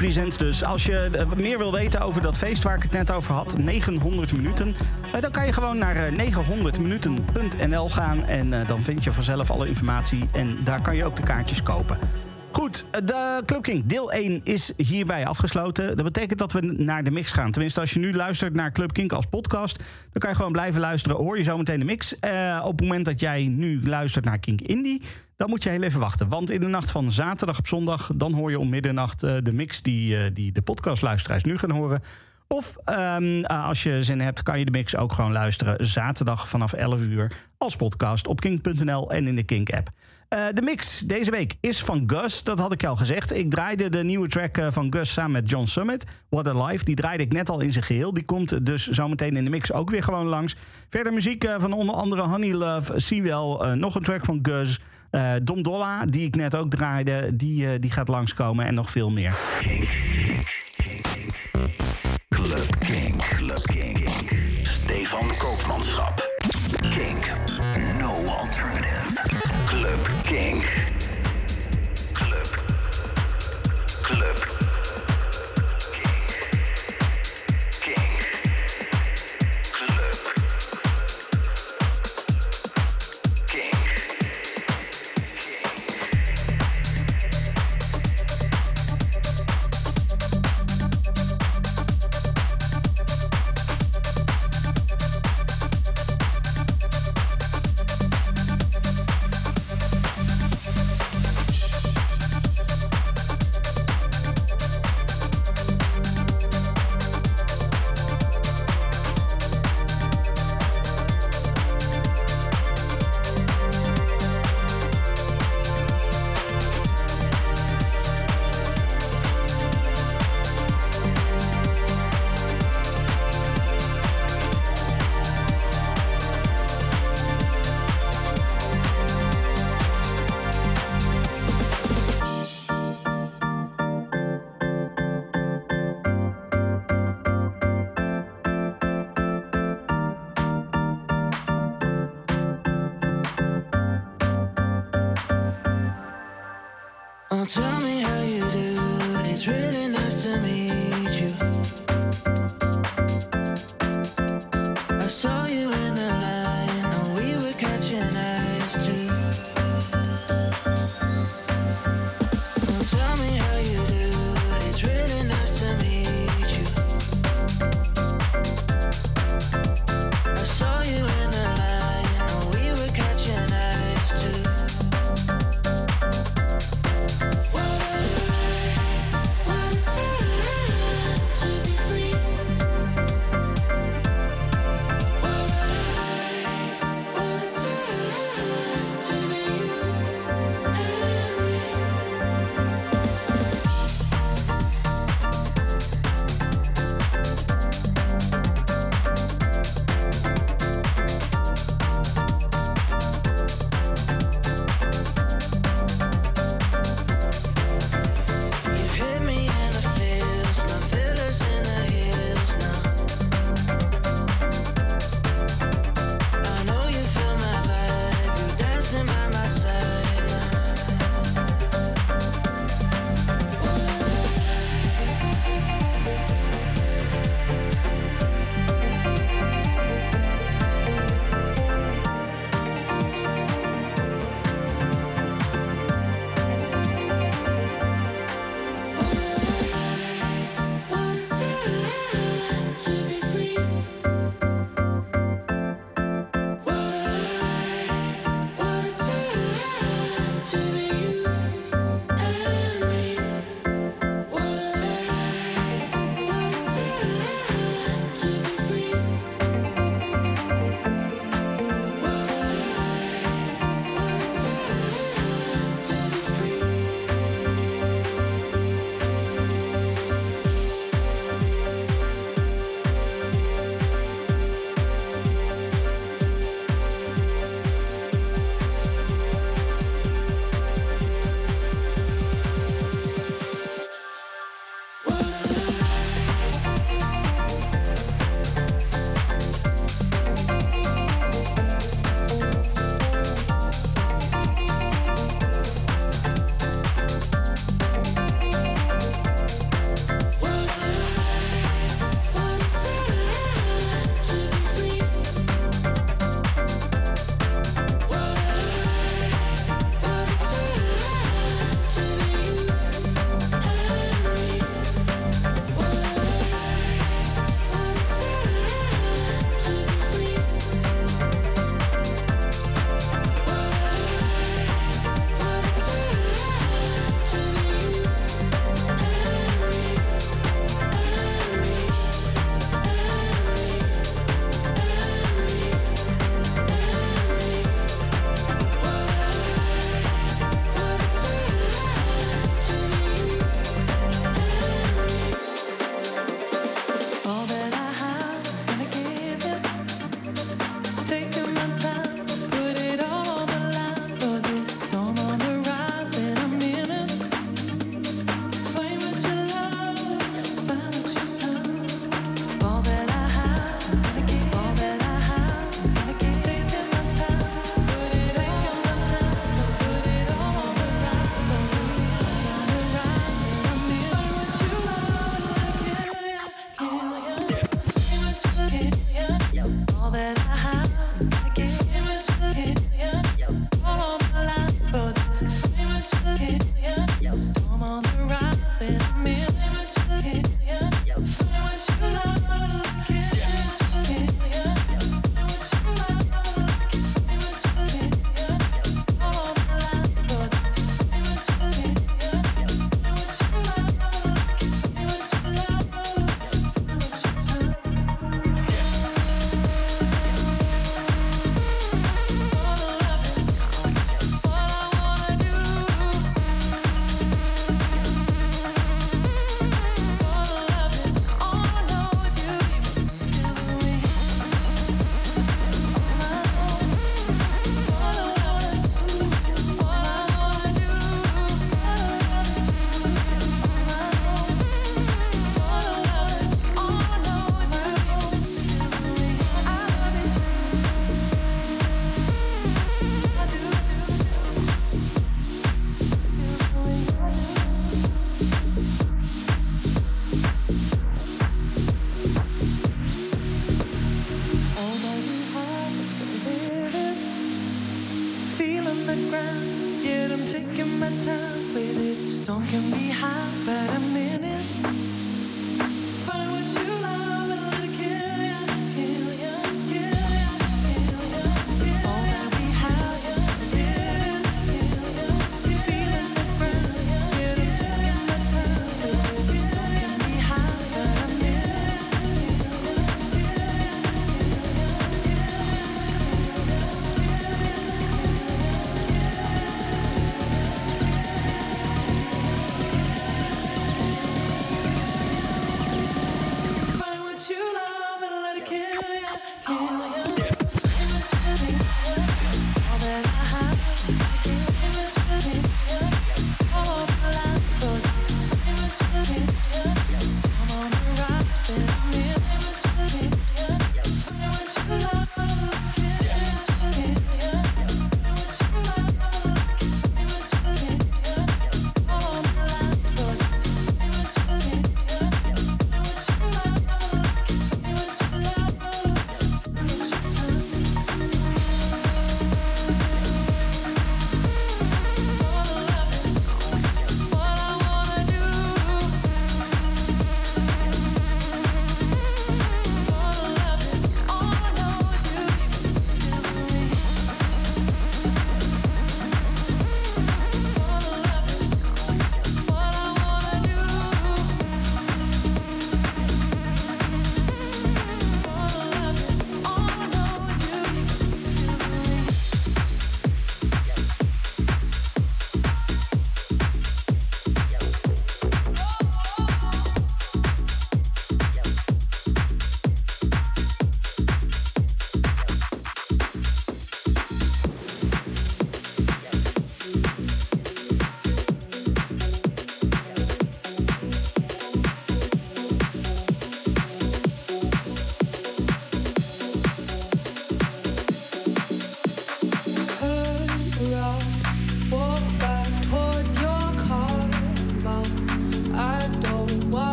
Presents 0.00 0.36
dus. 0.36 0.64
Als 0.64 0.84
je 0.84 1.10
eh, 1.12 1.26
meer 1.36 1.58
wil 1.58 1.72
weten 1.72 2.00
over 2.00 2.22
dat 2.22 2.38
feest 2.38 2.62
waar 2.62 2.76
ik 2.76 2.82
het 2.82 2.92
net 2.92 3.10
over 3.10 3.34
had, 3.34 3.58
900 3.58 4.32
minuten... 4.32 4.74
eh, 5.12 5.20
dan 5.20 5.30
kan 5.30 5.46
je 5.46 5.52
gewoon 5.52 5.78
naar 5.78 5.96
eh, 5.96 6.12
900minuten.nl 6.12 7.90
gaan... 7.90 8.24
en 8.24 8.52
eh, 8.52 8.68
dan 8.68 8.82
vind 8.82 9.04
je 9.04 9.12
vanzelf 9.12 9.50
alle 9.50 9.68
informatie 9.68 10.28
en 10.32 10.58
daar 10.64 10.82
kan 10.82 10.96
je 10.96 11.04
ook 11.04 11.16
de 11.16 11.22
kaartjes 11.22 11.62
kopen. 11.62 11.98
De 12.70 13.42
Club 13.46 13.62
King 13.62 13.86
deel 13.86 14.12
1 14.12 14.40
is 14.44 14.72
hierbij 14.76 15.26
afgesloten. 15.26 15.96
Dat 15.96 16.04
betekent 16.04 16.38
dat 16.38 16.52
we 16.52 16.60
naar 16.60 17.04
de 17.04 17.10
mix 17.10 17.32
gaan. 17.32 17.50
Tenminste, 17.50 17.80
als 17.80 17.92
je 17.92 17.98
nu 17.98 18.14
luistert 18.14 18.54
naar 18.54 18.72
Club 18.72 18.92
Kink 18.92 19.12
als 19.12 19.26
podcast... 19.26 19.76
dan 19.78 20.18
kan 20.18 20.30
je 20.30 20.36
gewoon 20.36 20.52
blijven 20.52 20.80
luisteren. 20.80 21.16
Hoor 21.16 21.36
je 21.36 21.42
zo 21.42 21.56
meteen 21.56 21.78
de 21.78 21.84
mix. 21.84 22.18
Eh, 22.18 22.60
op 22.64 22.72
het 22.72 22.80
moment 22.80 23.04
dat 23.04 23.20
jij 23.20 23.46
nu 23.46 23.80
luistert 23.84 24.24
naar 24.24 24.38
Kink 24.38 24.60
Indie... 24.60 25.02
dan 25.36 25.48
moet 25.48 25.62
je 25.62 25.68
heel 25.68 25.82
even 25.82 26.00
wachten. 26.00 26.28
Want 26.28 26.50
in 26.50 26.60
de 26.60 26.66
nacht 26.66 26.90
van 26.90 27.12
zaterdag 27.12 27.58
op 27.58 27.66
zondag... 27.66 28.10
dan 28.14 28.32
hoor 28.32 28.50
je 28.50 28.58
om 28.58 28.68
middernacht 28.68 29.22
eh, 29.22 29.36
de 29.42 29.52
mix 29.52 29.82
die, 29.82 30.16
eh, 30.16 30.30
die 30.34 30.52
de 30.52 30.62
podcastluisteraars 30.62 31.44
nu 31.44 31.58
gaan 31.58 31.70
horen... 31.70 32.02
Of 32.54 32.76
ehm, 32.84 33.42
eh, 33.42 33.66
als 33.66 33.82
je 33.82 34.02
zin 34.02 34.20
hebt, 34.20 34.42
kan 34.42 34.58
je 34.58 34.64
de 34.64 34.70
mix 34.70 34.96
ook 34.96 35.12
gewoon 35.12 35.32
luisteren. 35.32 35.86
Zaterdag 35.86 36.48
vanaf 36.48 36.72
11 36.72 37.02
uur 37.02 37.32
als 37.58 37.76
podcast 37.76 38.26
op 38.26 38.40
kink.nl 38.40 39.10
en 39.10 39.26
in 39.26 39.36
de 39.36 39.42
Kink-app. 39.42 39.90
Eh, 40.30 40.46
de 40.54 40.62
mix 40.62 40.98
deze 40.98 41.30
week 41.30 41.54
is 41.60 41.82
van 41.82 42.02
Gus, 42.06 42.42
dat 42.42 42.58
had 42.58 42.72
ik 42.72 42.84
al 42.84 42.96
gezegd. 42.96 43.36
Ik 43.36 43.50
draaide 43.50 43.88
de 43.88 44.04
nieuwe 44.04 44.28
track 44.28 44.56
eh, 44.56 44.66
van 44.70 44.92
Gus 44.92 45.12
samen 45.12 45.30
met 45.30 45.50
John 45.50 45.66
Summit, 45.66 46.04
What 46.28 46.46
a 46.46 46.66
Life. 46.66 46.84
Die 46.84 46.94
draaide 46.94 47.22
ik 47.22 47.32
net 47.32 47.48
al 47.48 47.60
in 47.60 47.72
zijn 47.72 47.84
geheel. 47.84 48.12
Die 48.12 48.24
komt 48.24 48.66
dus 48.66 48.88
zometeen 48.88 49.36
in 49.36 49.44
de 49.44 49.50
mix 49.50 49.72
ook 49.72 49.90
weer 49.90 50.02
gewoon 50.02 50.26
langs. 50.26 50.56
Verder 50.88 51.12
muziek 51.12 51.44
eh, 51.44 51.54
van 51.58 51.72
onder 51.72 51.94
andere 51.94 52.22
Honey 52.22 52.52
Love, 52.52 53.00
Sewell, 53.00 53.56
eh, 53.68 53.72
nog 53.72 53.94
een 53.94 54.02
track 54.02 54.24
van 54.24 54.38
Gus... 54.42 54.80
eh, 55.10 55.32
Dom 55.42 55.62
Dolla, 55.62 56.06
die 56.06 56.26
ik 56.26 56.36
net 56.36 56.56
ook 56.56 56.70
draaide, 56.70 57.36
die, 57.36 57.78
die 57.78 57.90
gaat 57.90 58.08
langskomen 58.08 58.66
en 58.66 58.74
nog 58.74 58.90
veel 58.90 59.10
meer. 59.10 59.34
Club 62.28 62.78
King. 62.78 63.16
Club 63.16 63.62
King. 63.62 64.08
Stefan 64.62 65.36
Koopmanschap. 65.38 66.28
King. 66.80 67.24
No 67.98 68.24
alternative. 68.26 69.49
Club 70.30 70.38
King. 70.38 70.99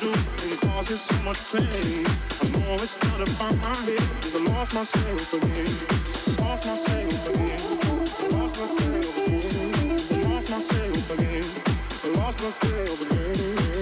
do 0.00 0.12
and 0.12 0.60
causes 0.62 1.00
so 1.02 1.16
much 1.22 1.40
pain. 1.52 2.06
I'm 2.40 2.68
always 2.68 2.96
trying 2.96 3.24
to 3.24 3.30
find 3.32 3.58
my 3.60 3.74
head 3.86 3.98
cause 4.22 4.34
I 4.36 4.52
lost 4.52 4.74
myself 4.74 5.32
again. 5.34 5.66
Lost 6.44 6.66
myself 6.66 7.28
again. 7.30 7.60
Lost 8.38 8.60
myself 8.60 9.26
again. 9.26 10.30
Lost 10.30 10.50
myself 10.50 11.10
again. 11.18 11.44
Lost 12.14 12.42
myself 12.42 13.10
again. 13.10 13.81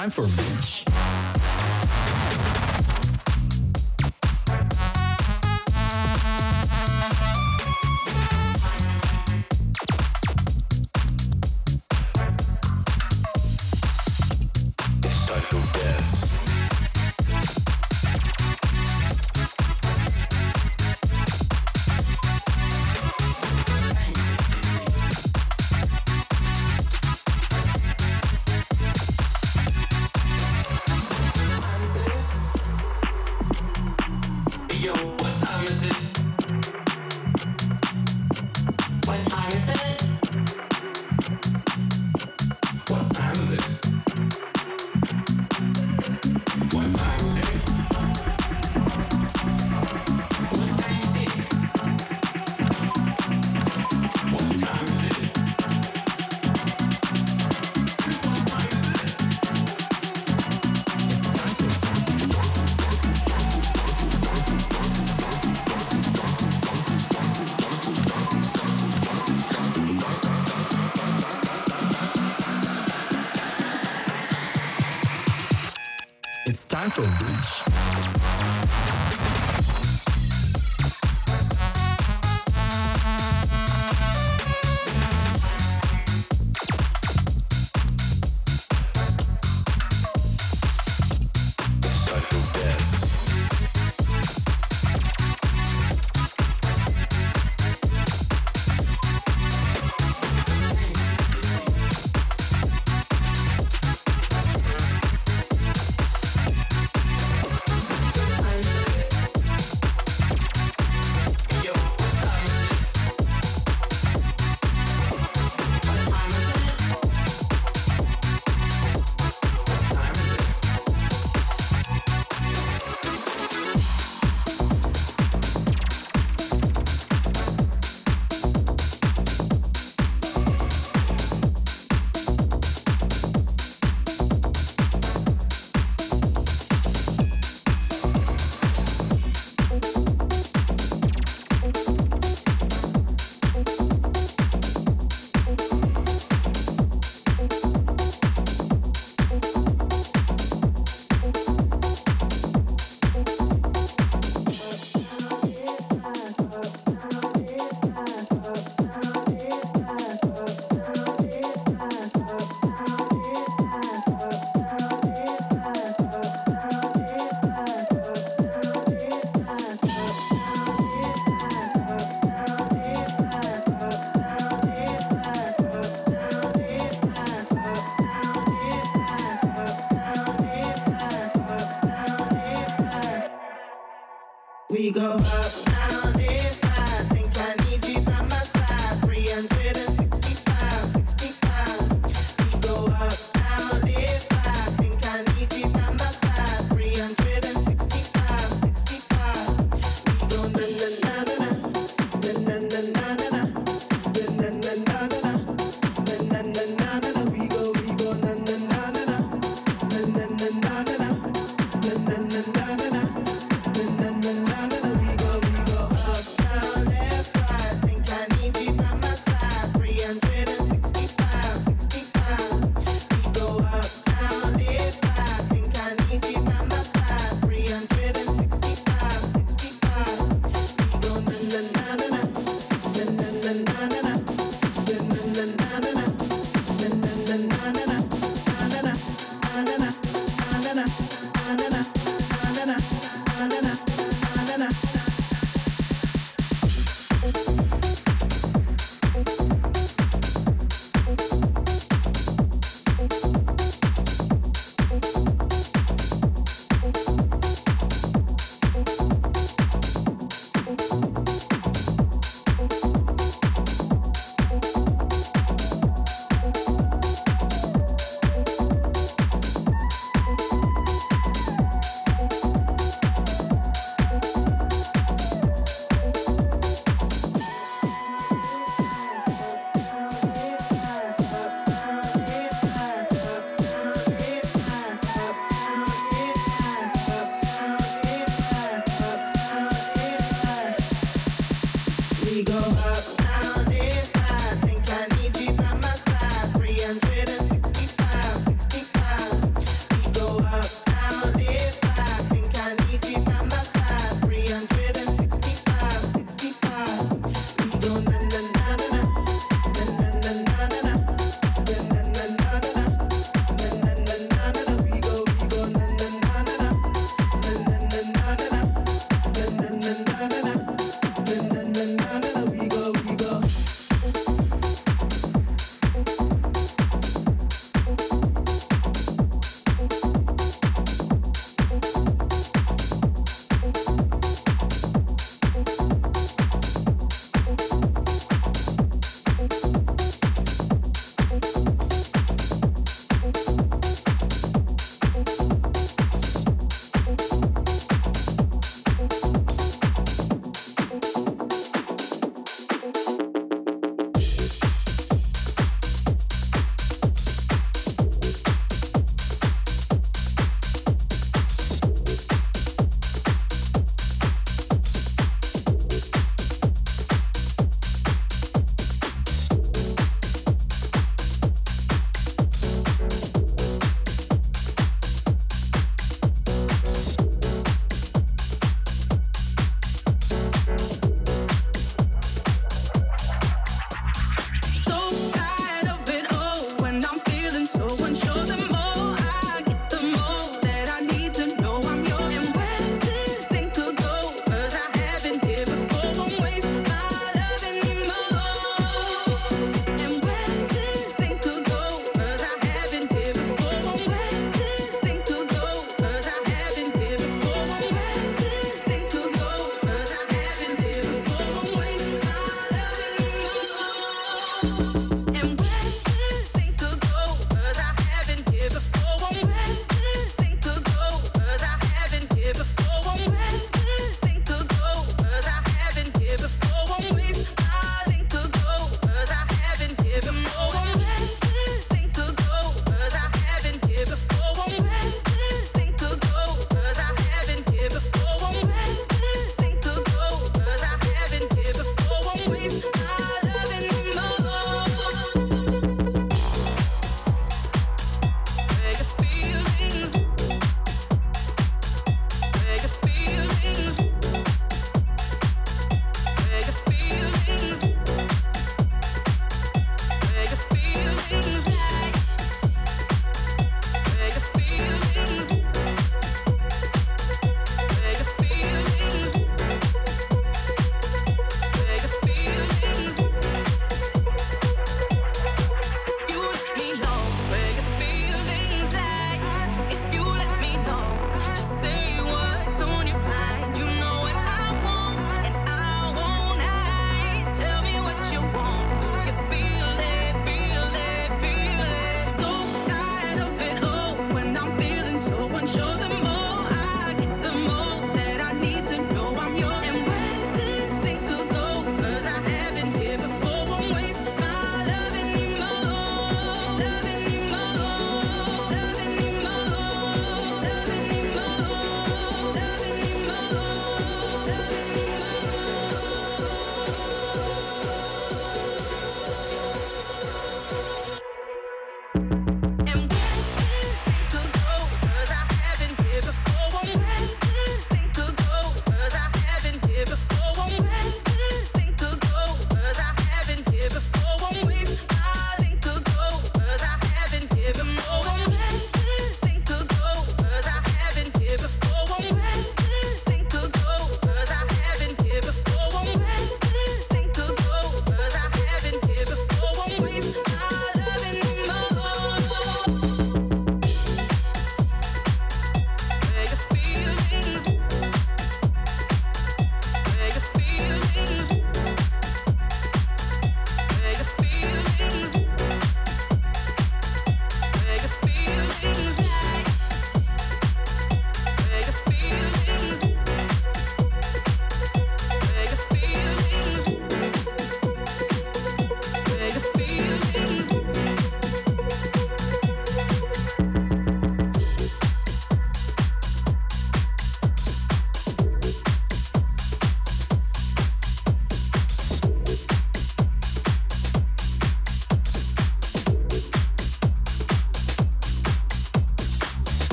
time 0.00 0.08
for 0.08 0.89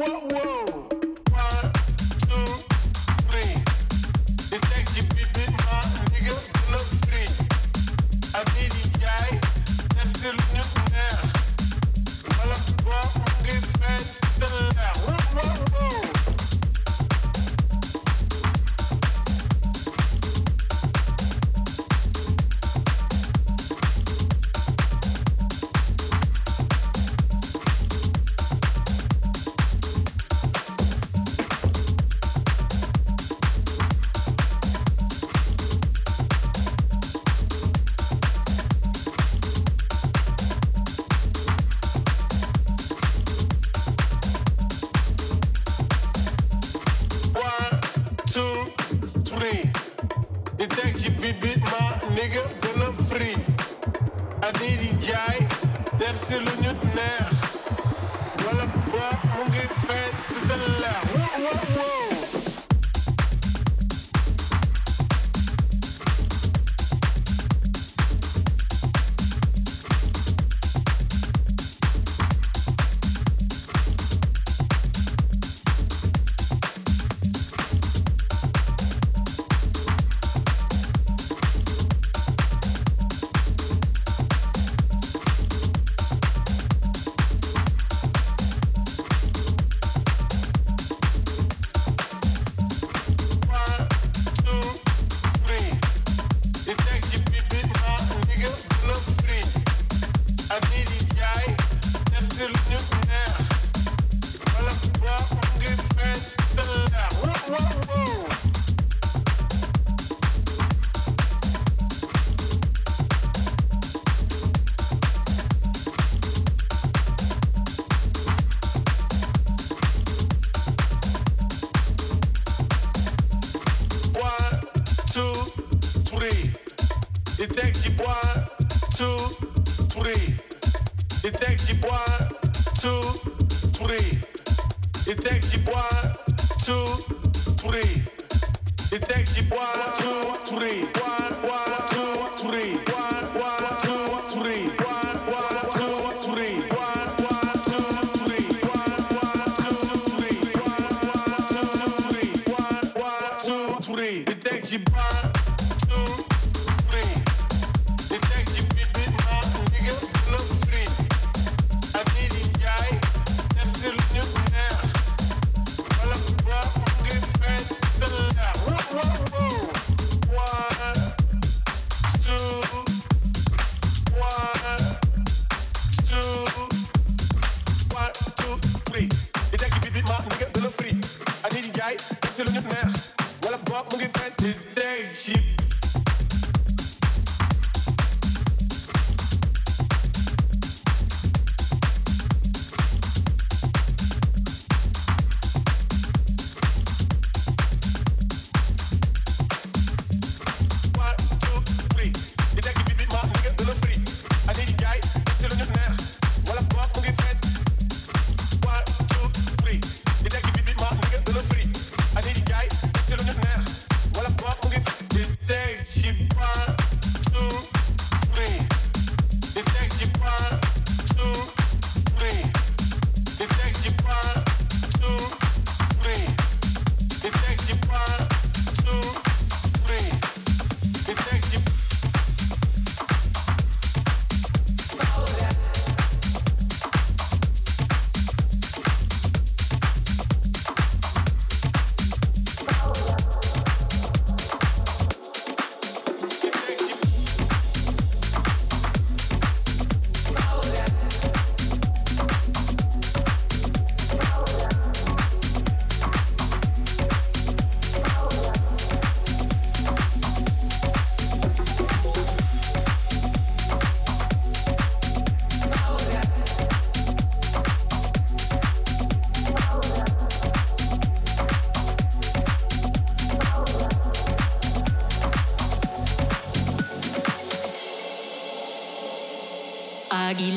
whoa, 0.00 0.20
whoa. 0.30 0.59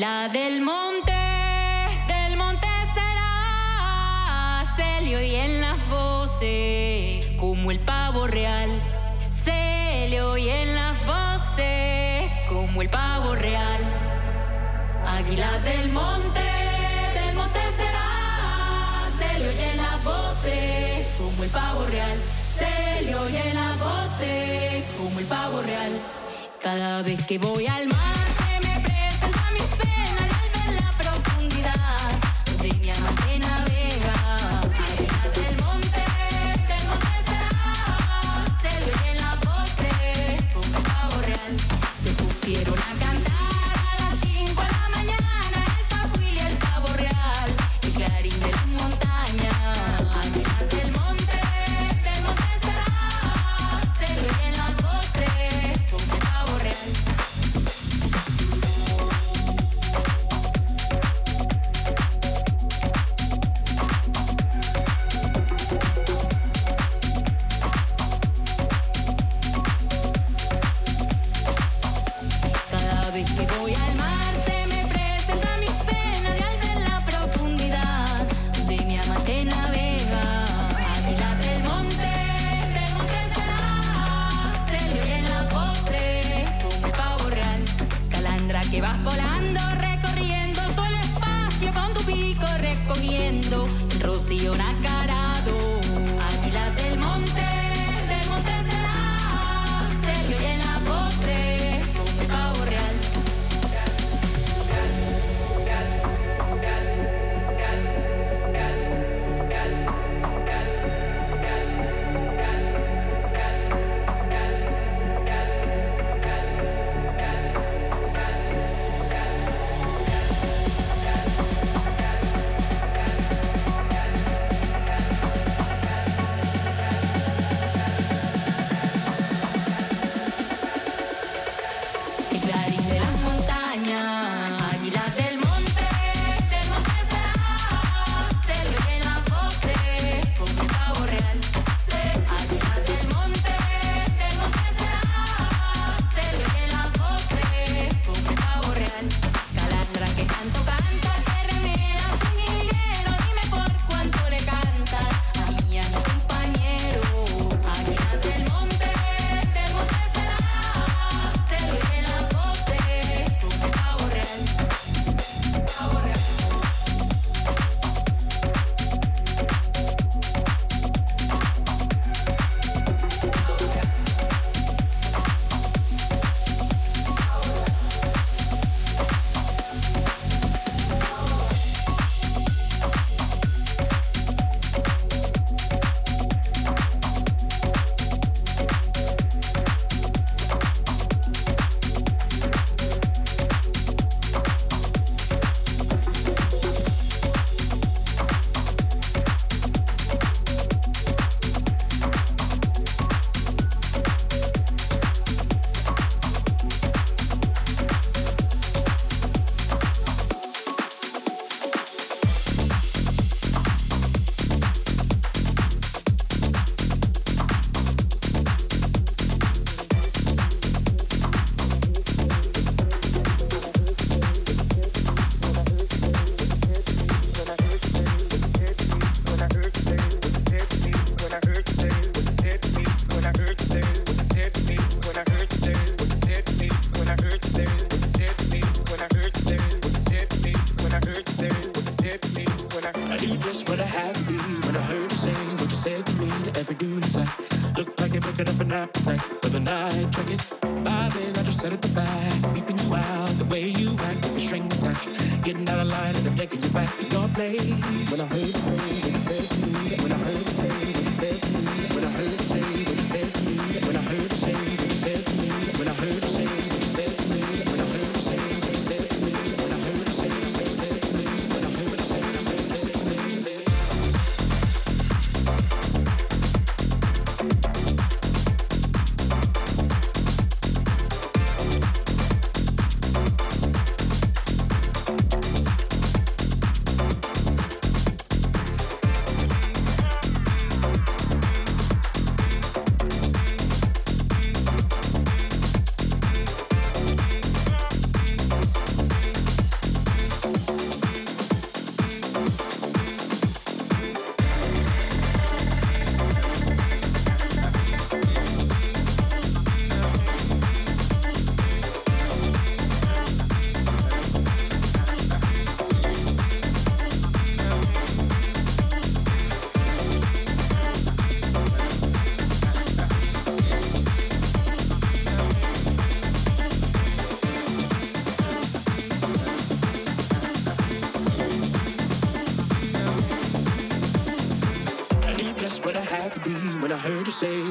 la 0.04 0.28
del 0.28 0.60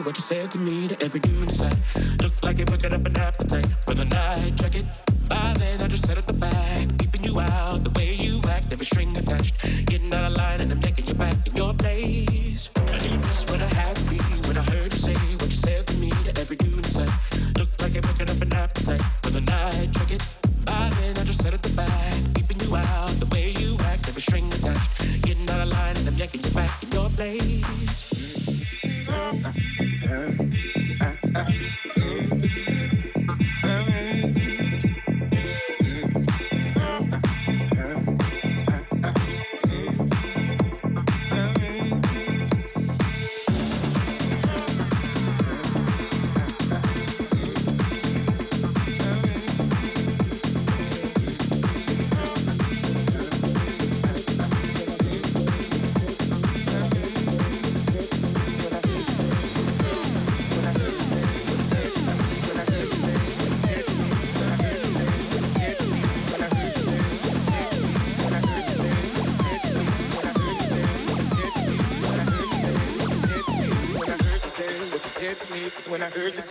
what 0.05 0.17
you 0.17 0.21
said 0.23 0.51
to 0.51 0.57
me 0.59 0.87
to 0.87 1.01
every 1.01 1.19
dude 1.19 1.43
inside. 1.43 1.77
Look 2.21 2.33
like 2.43 2.59
it, 2.59 2.67
pick 2.69 2.83
it 2.83 2.93
up 2.93 3.05
and 3.05 3.17
have 3.17 3.32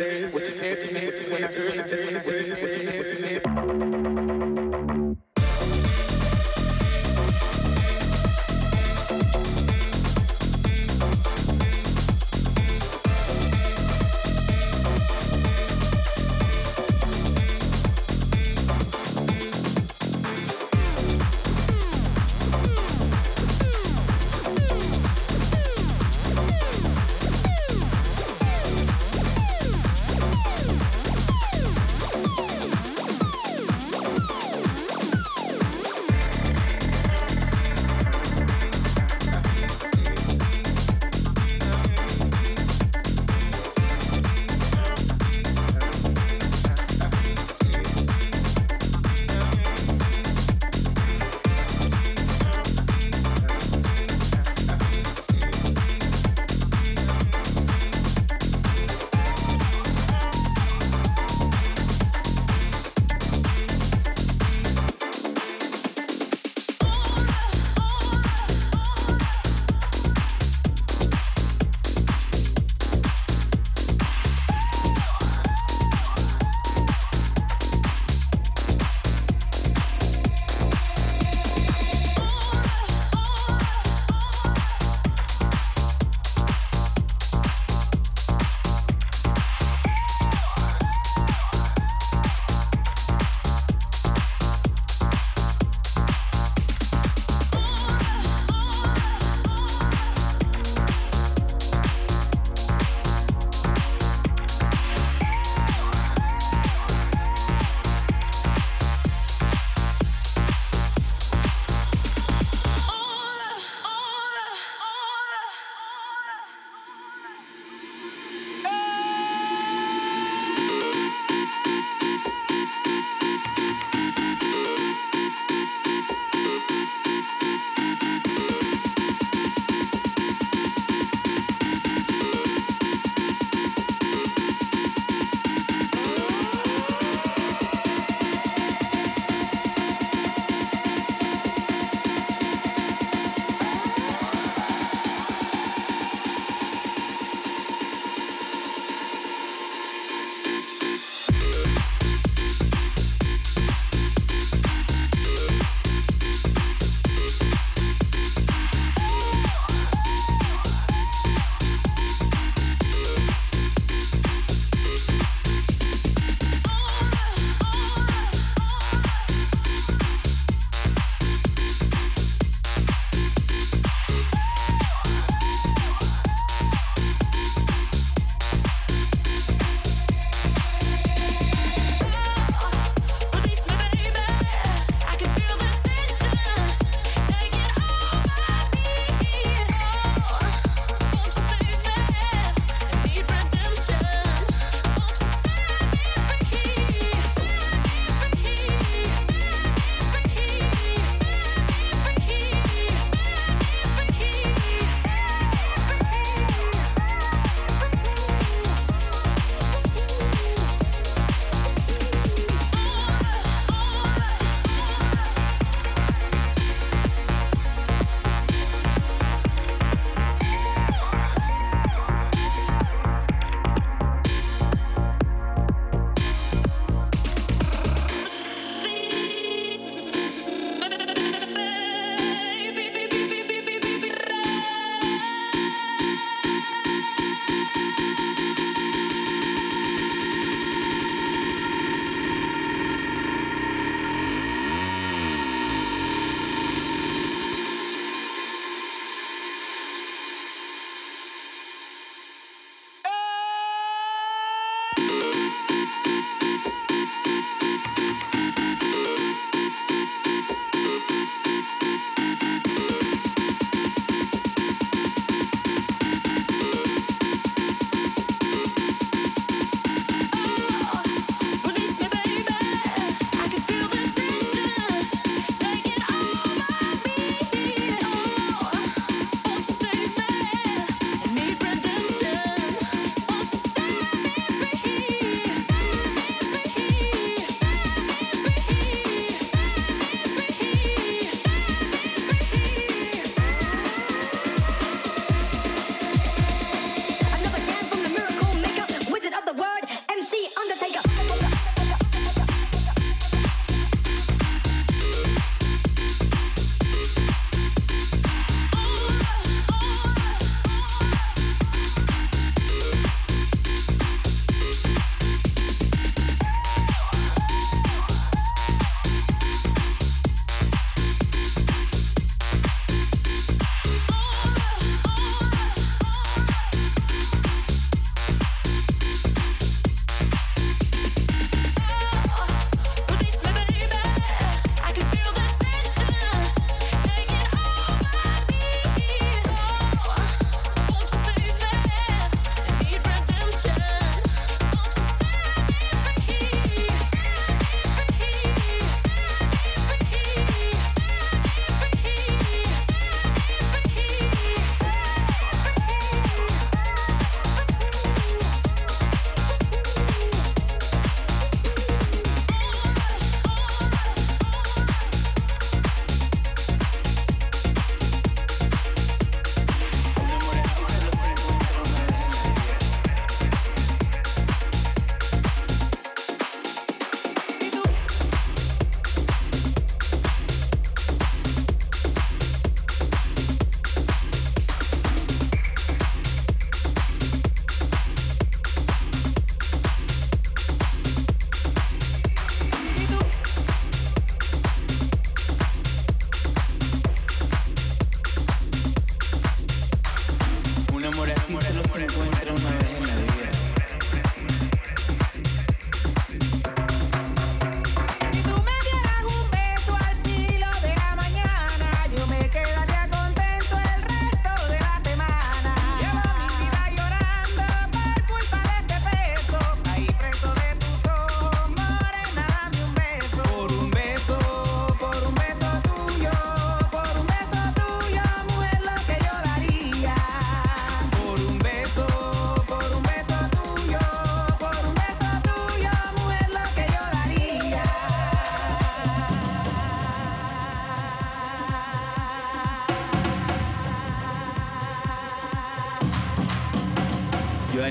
what 0.02 0.42
is 0.42 0.56
said 0.56 0.80
to 0.80 0.94
me, 0.94 1.06
what 1.06 1.16
you 1.16 1.22
said 1.22 1.52
to 1.52 1.96
me, 1.96 2.14
what 2.14 2.26
you 2.26 2.54
said 2.54 3.08
to 3.08 3.14
say. 3.14 3.91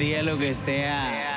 haría 0.01 0.23
lo 0.23 0.35
que 0.35 0.55
sea. 0.55 1.30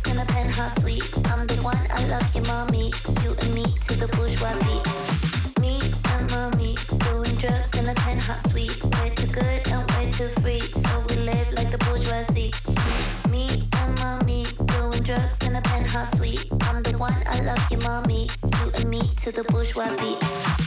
Sex 0.00 0.14
in 0.14 0.20
a 0.20 0.24
penthouse 0.26 0.74
suite. 0.82 1.12
I'm 1.26 1.46
the 1.46 1.56
one, 1.62 1.86
I 1.90 2.04
love 2.06 2.34
you, 2.34 2.42
mommy. 2.42 2.92
You 3.22 3.34
and 3.40 3.54
me 3.54 3.64
to 3.86 3.94
the 3.94 4.08
bourgeois 4.16 4.54
beat. 4.64 5.60
Me 5.60 5.80
and 6.12 6.30
mommy 6.30 6.76
doing 7.04 7.34
drugs 7.36 7.74
in 7.78 7.88
a 7.88 7.94
penthouse 7.94 8.50
suite. 8.50 8.82
We're 8.84 9.14
too 9.14 9.26
good 9.32 9.68
and 9.68 10.12
too 10.12 10.28
free, 10.40 10.60
so 10.60 10.90
we 11.08 11.16
live 11.16 11.52
like 11.54 11.70
the 11.70 11.78
bourgeoisie. 11.78 12.52
Me 13.30 13.48
and 13.80 13.98
mommy 14.00 14.44
doing 14.66 15.02
drugs 15.02 15.46
in 15.46 15.56
a 15.56 15.62
penthouse 15.62 16.16
suite. 16.18 16.46
I'm 16.62 16.82
the 16.82 16.96
one, 16.96 17.22
I 17.26 17.40
love 17.40 17.64
you, 17.70 17.78
mommy. 17.78 18.28
You 18.44 18.72
and 18.76 18.88
me 18.88 19.00
to 19.22 19.32
the 19.32 19.44
bourgeois 19.44 19.94
beat. 19.96 20.59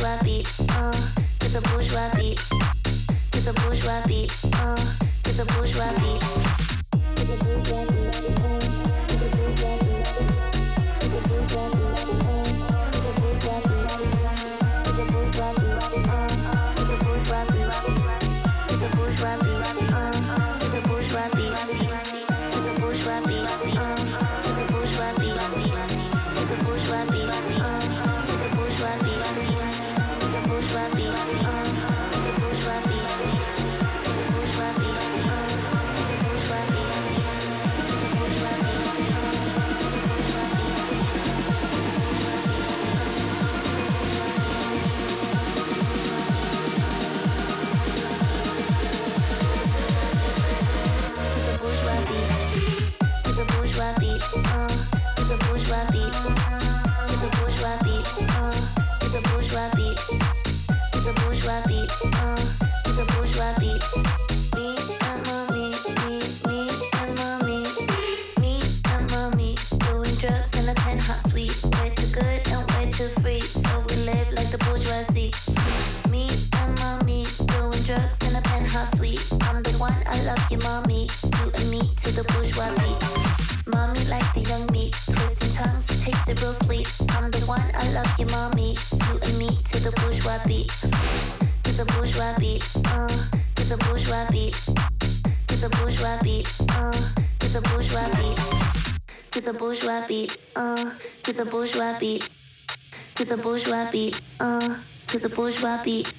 club 0.00 0.24
beat. 0.24 0.59
bourgeois 105.70 105.82
beat. 105.82 106.14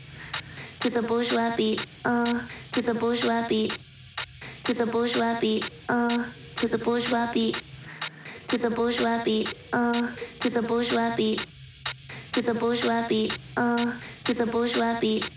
To 0.80 0.90
the 0.90 1.02
bourgeois 1.02 1.56
beat. 1.56 1.88
Uh, 2.06 2.40
to 2.72 2.82
the 2.82 2.94
bourgeois 2.94 3.48
beat. 3.48 3.78
To 4.64 4.74
the 4.74 4.86
bourgeois 4.86 5.40
beat. 5.40 5.70
Uh, 5.90 6.26
to 6.56 6.68
the 6.68 6.78
bourgeois 6.78 7.32
beat. 7.34 7.64
To 8.48 8.58
the 8.58 8.70
bourgeois 8.70 9.24
beat. 9.24 9.54
Uh, 9.74 10.12
to 10.40 10.50
the 10.50 10.62
bourgeois 10.62 11.16
beat. 11.16 11.46
To 12.32 12.42
the 12.42 12.54
bourgeois 12.54 13.08
beat. 13.08 13.38
Uh, 13.58 13.94
to 14.24 14.34
the 14.34 14.46
bourgeois 14.46 15.00
beat. 15.00 15.30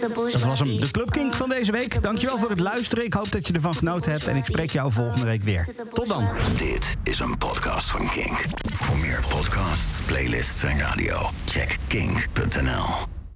Dat 0.00 0.42
was 0.42 0.58
hem, 0.58 0.80
de 0.80 0.90
Club 0.90 1.10
Kink 1.10 1.32
uh, 1.32 1.38
van 1.38 1.48
deze 1.48 1.72
week. 1.72 2.02
Dankjewel 2.02 2.38
voor 2.38 2.50
het 2.50 2.60
luisteren. 2.60 3.04
Ik 3.04 3.14
hoop 3.14 3.32
dat 3.32 3.46
je 3.46 3.52
ervan 3.52 3.74
genoten 3.74 4.10
hebt. 4.10 4.26
En 4.26 4.36
ik 4.36 4.44
spreek 4.44 4.70
jou 4.70 4.92
volgende 4.92 5.26
week 5.26 5.42
weer. 5.42 5.68
Tot 5.92 6.08
dan. 6.08 6.28
Dit 6.56 6.96
is 7.04 7.18
een 7.18 7.38
podcast 7.38 7.90
van 7.90 8.08
Kink. 8.10 8.44
Voor 8.72 8.98
meer 8.98 9.24
podcasts, 9.28 10.00
playlists 10.06 10.62
en 10.62 10.78
radio, 10.78 11.30
check 11.44 11.76
kink.nl. 11.88 13.11